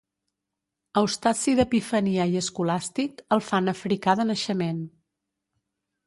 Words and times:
Eustaci 0.99 1.51
d'Epifania 1.59 2.25
i 2.31 2.39
Escolàstic 2.41 3.21
el 3.37 3.43
fan 3.49 3.73
africà 3.73 4.15
de 4.21 4.25
naixement. 4.31 4.81